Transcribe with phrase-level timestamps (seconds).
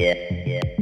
[0.00, 0.14] yeah,
[0.46, 0.79] yeah.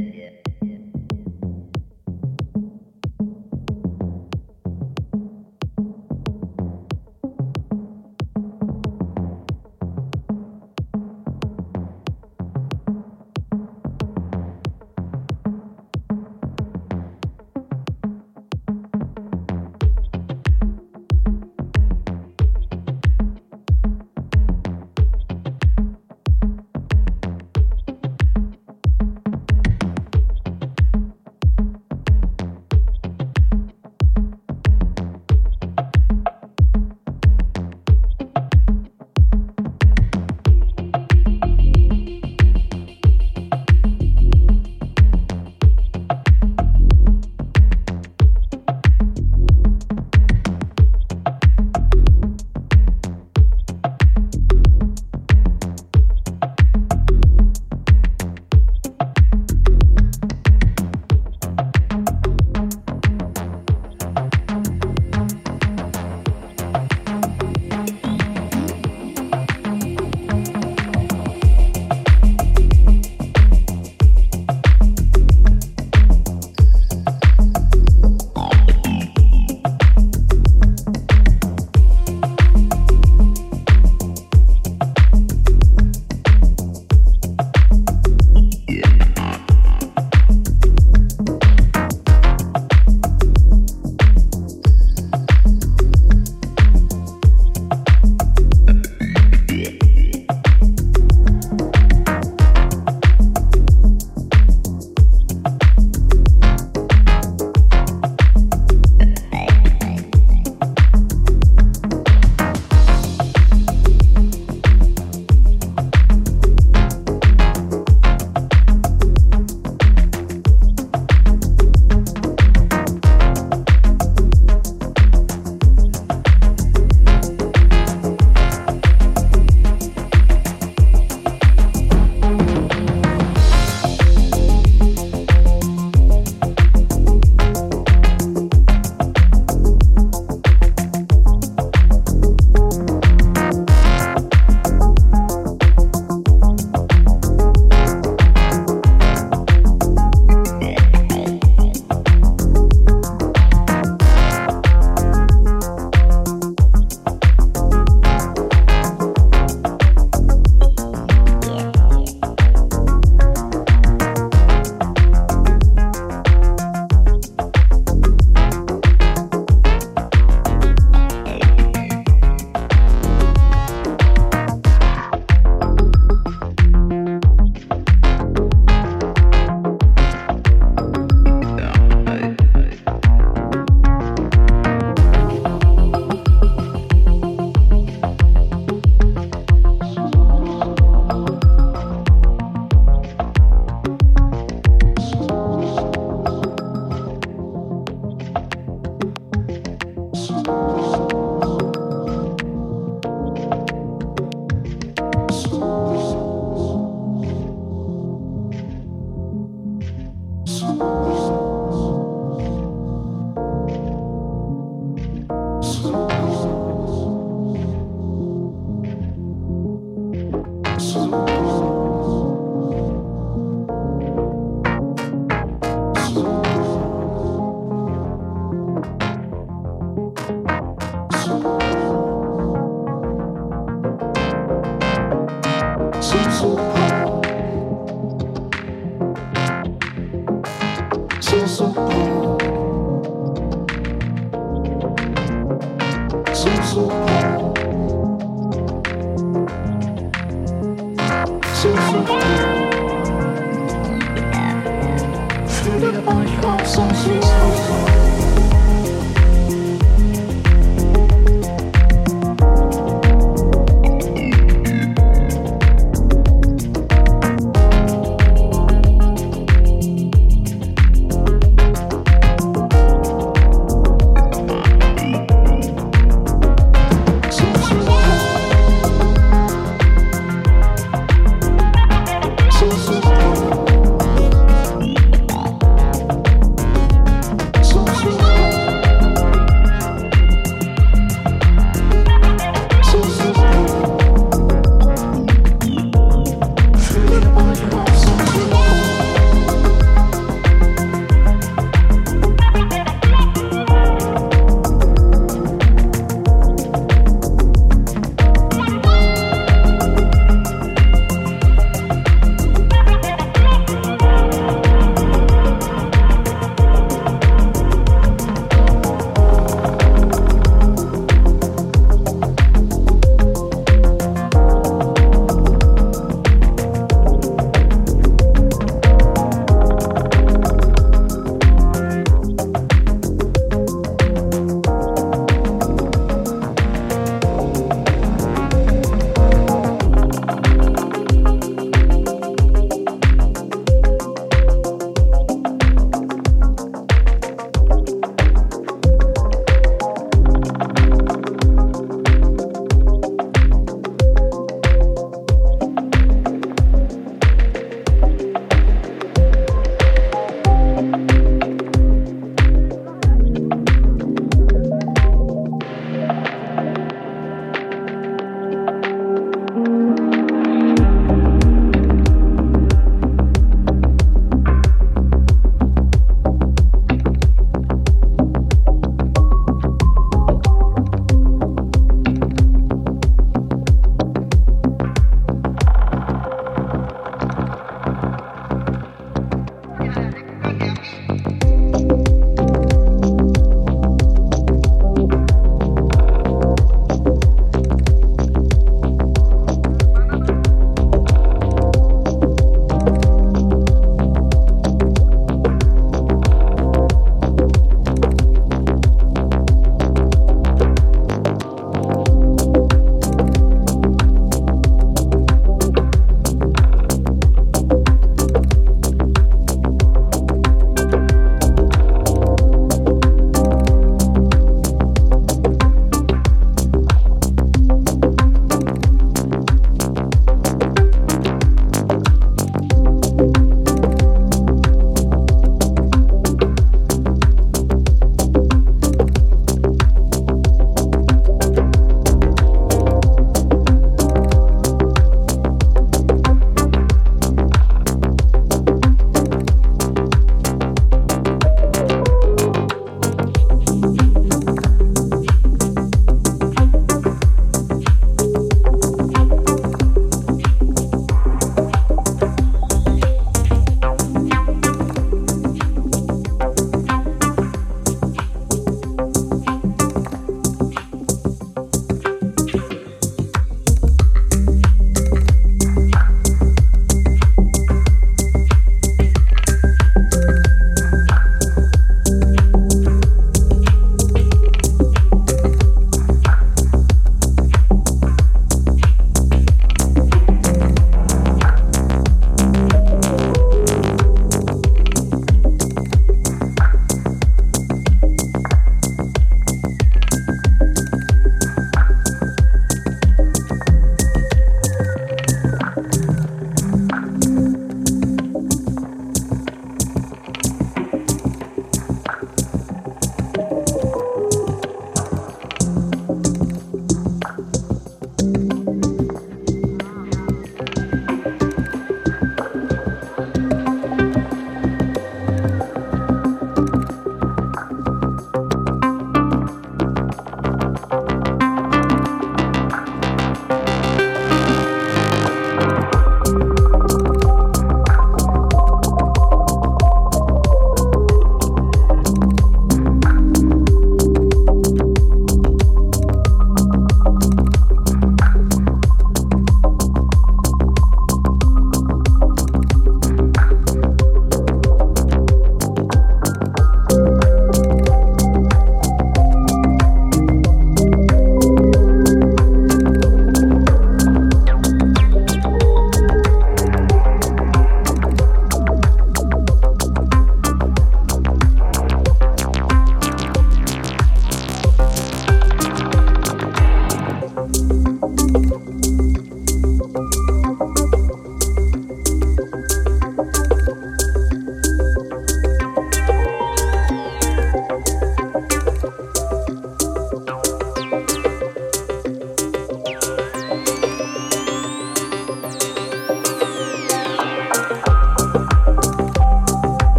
[246.69, 247.08] Castle.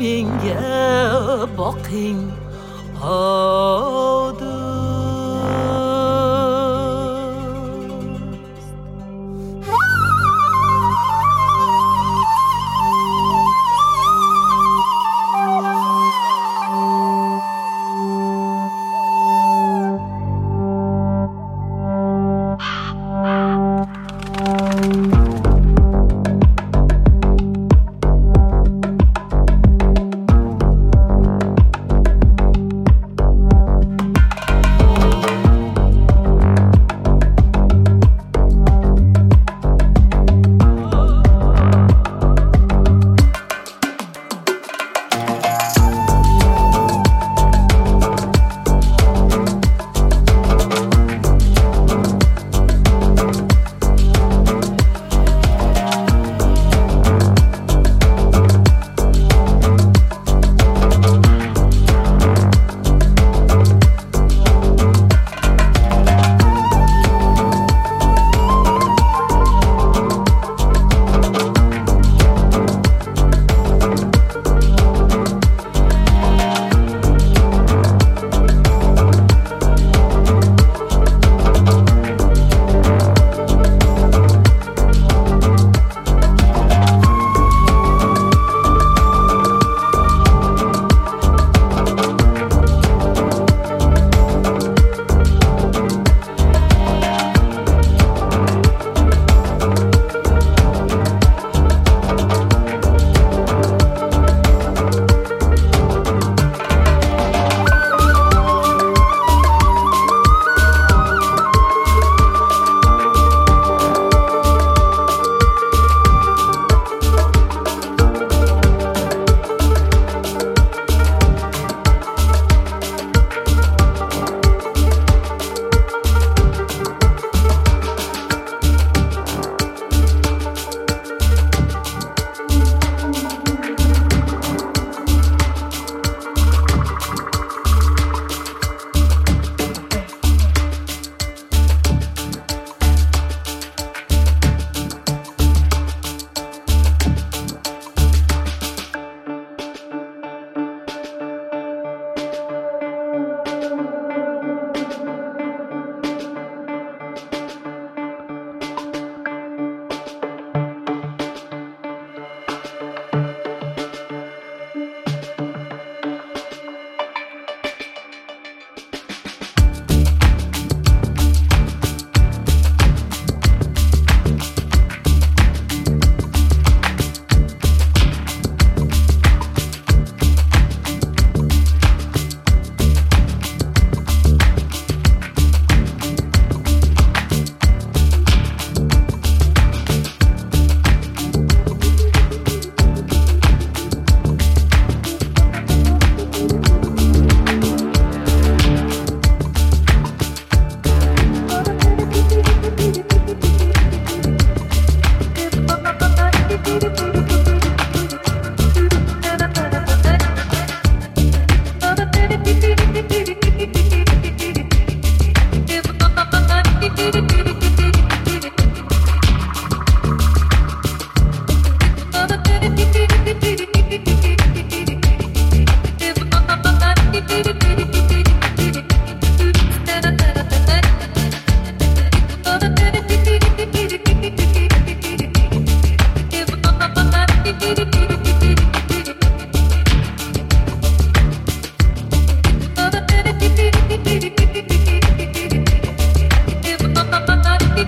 [0.00, 2.32] menga boqing
[3.04, 4.19] oh.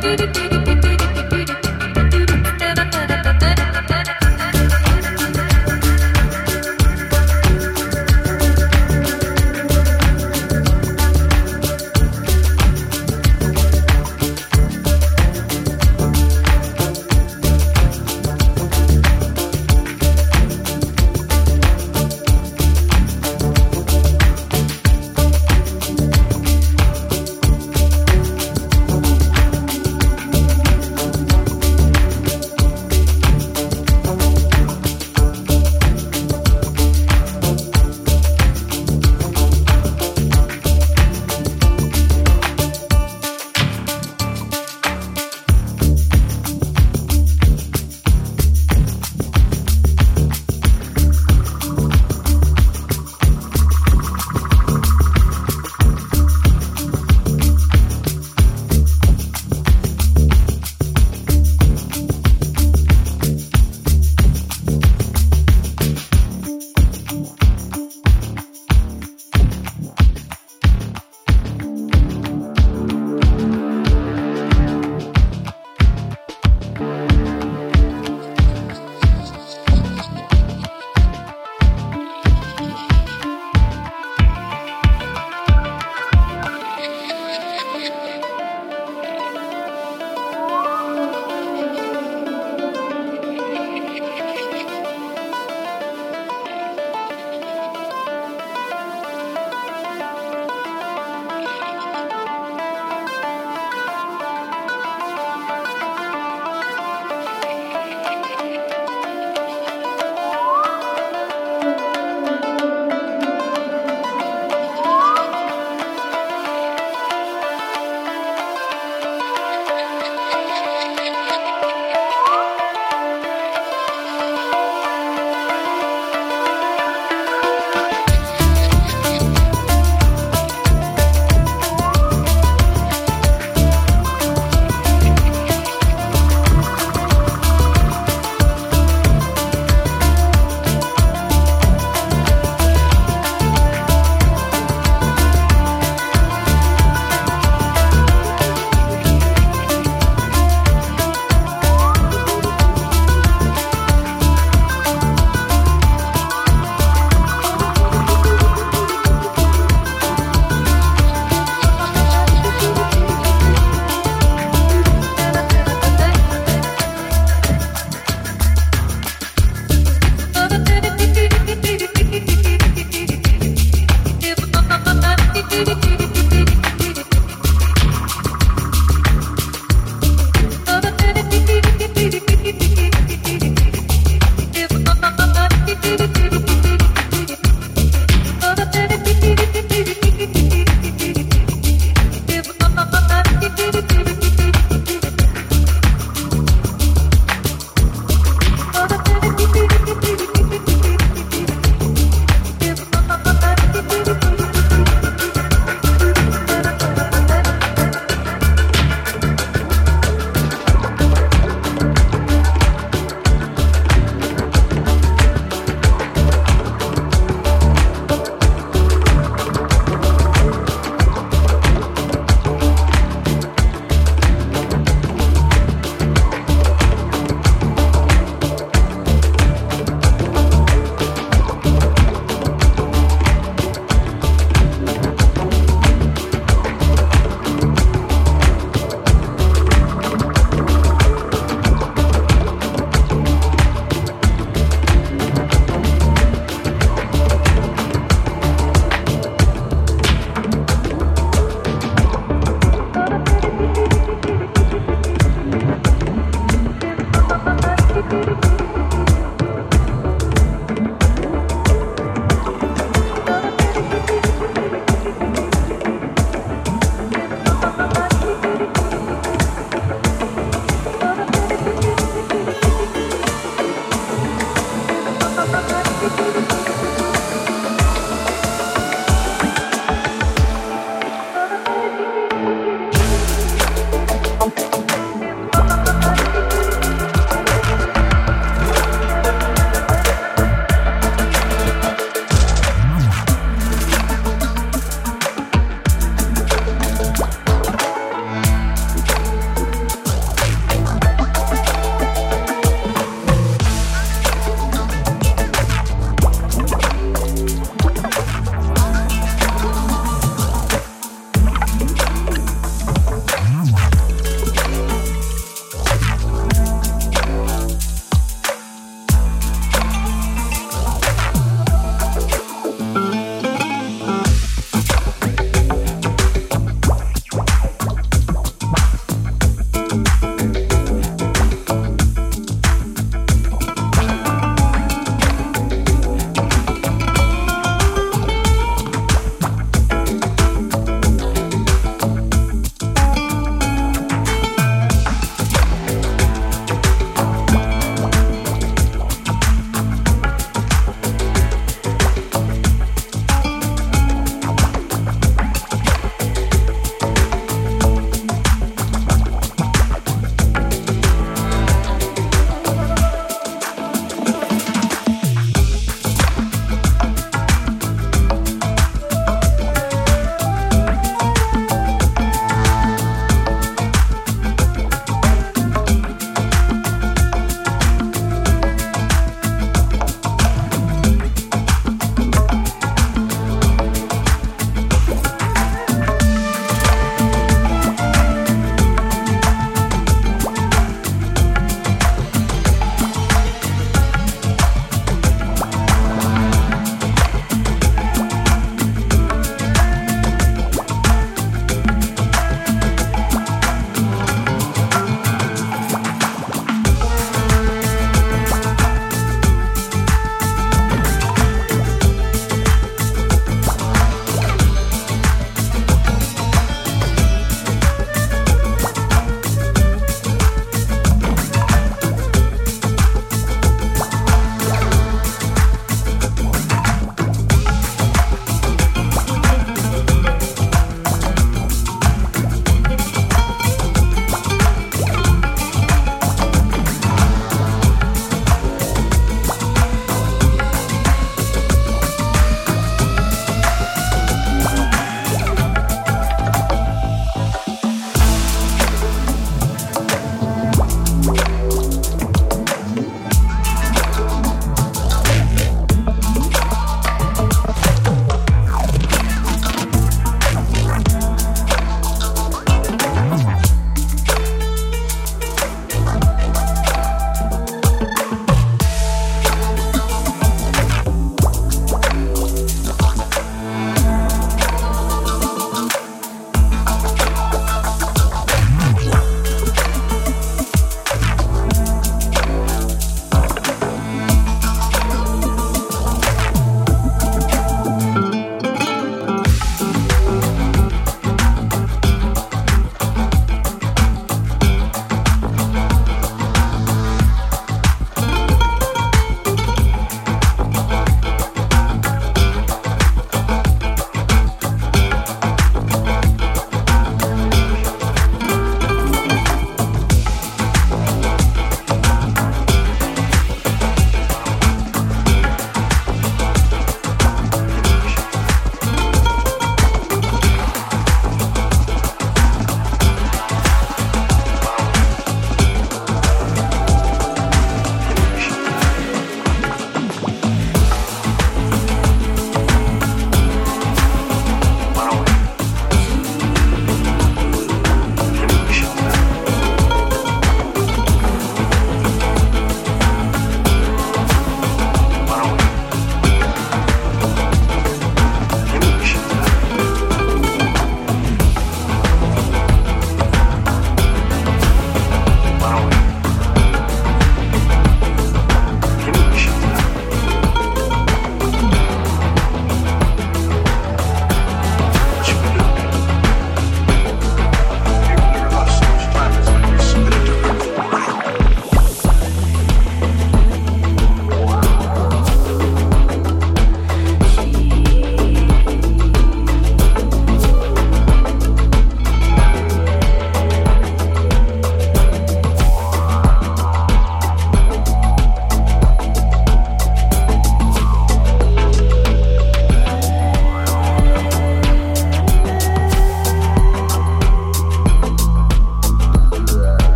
[0.00, 0.59] do do do do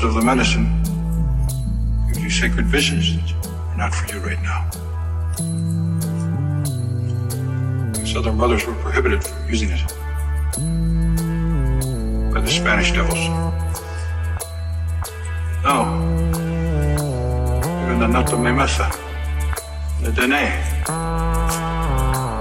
[0.00, 0.64] Of the medicine
[2.12, 4.70] give you sacred visions that are not for you right now.
[8.06, 9.82] Southern brothers were prohibited from using it
[12.32, 13.28] by the Spanish devils.
[15.64, 15.82] No.
[17.84, 18.90] Even the Nata Mesa,
[20.00, 20.48] the Dene,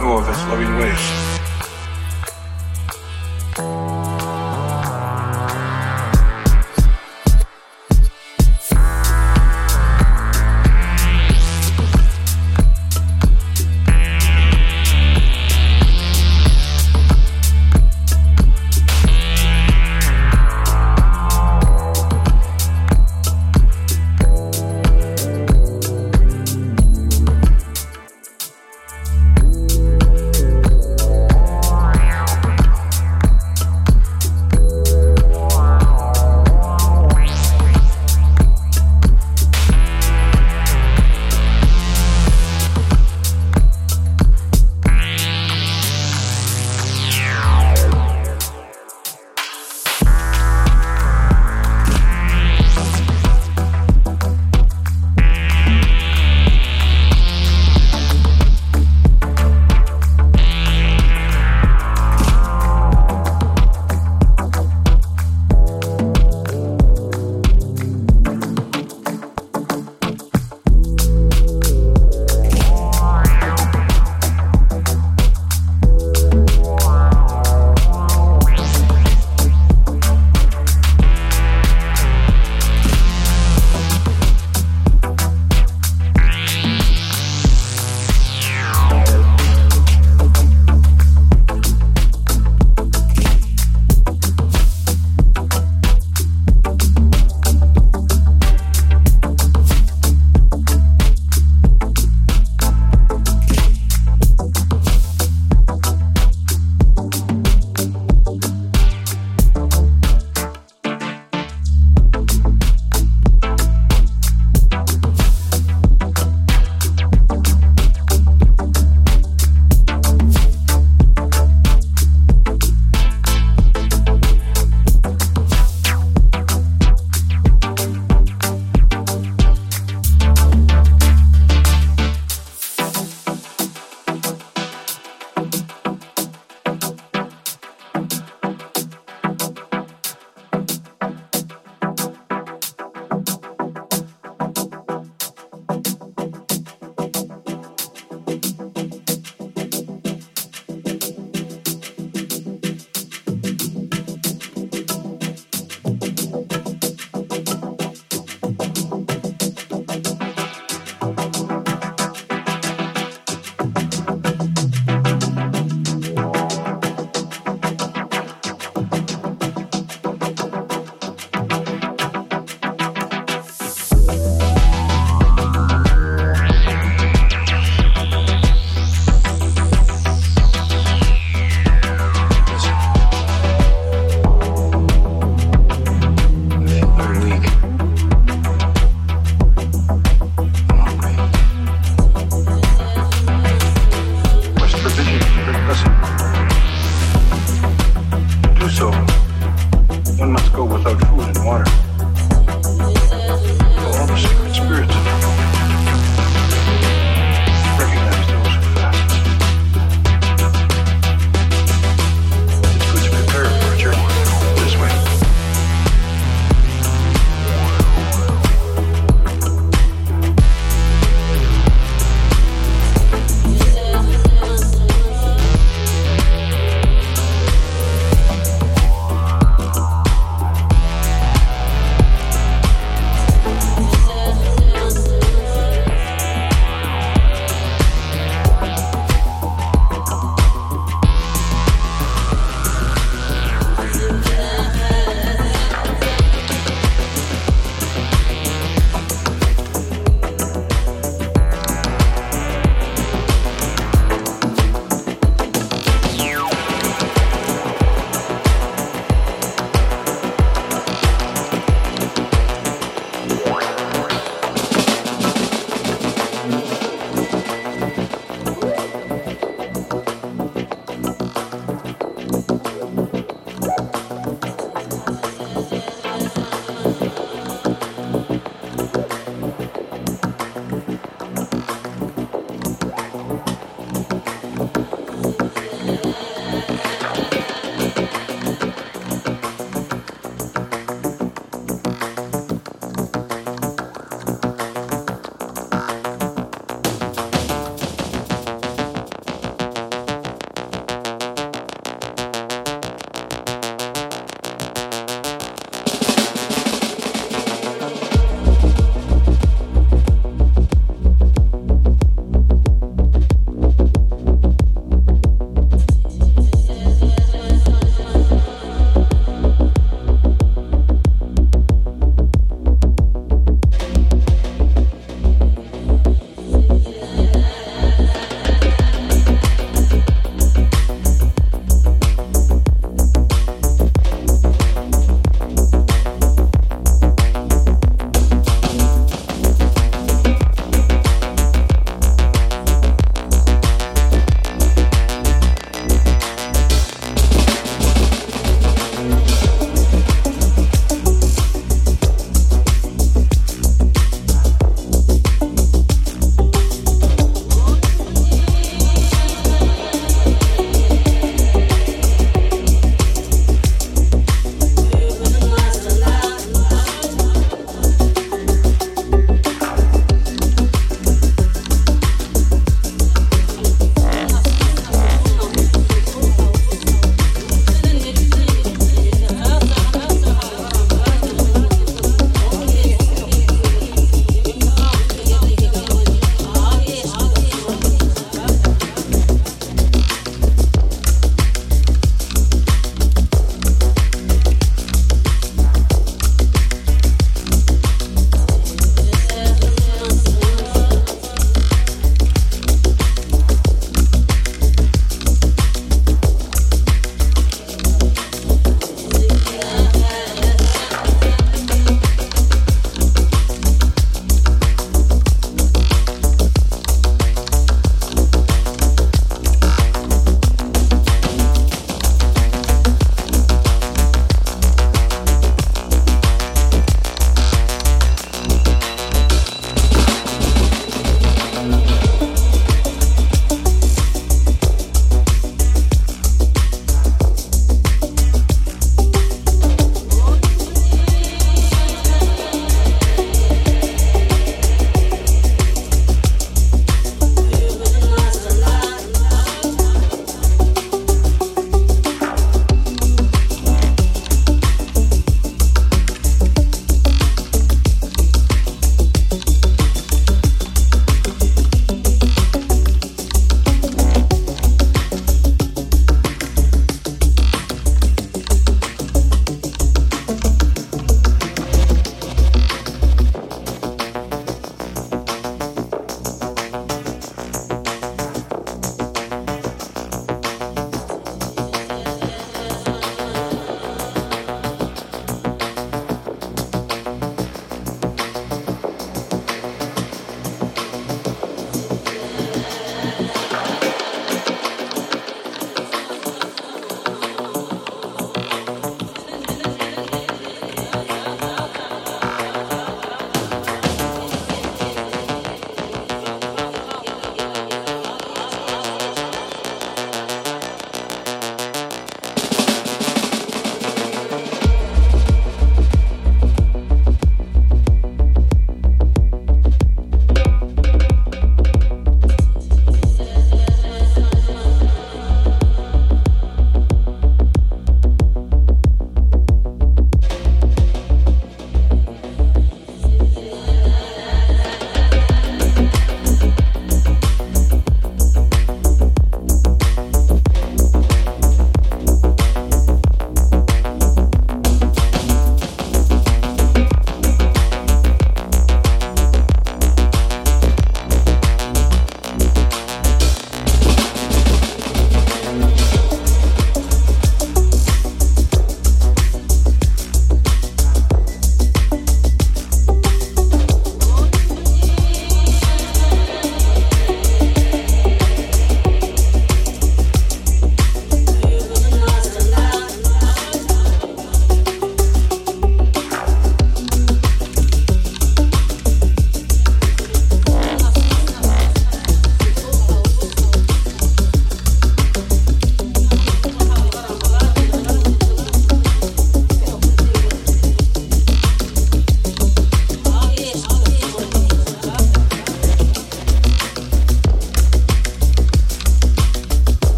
[0.00, 1.31] know of its loving ways.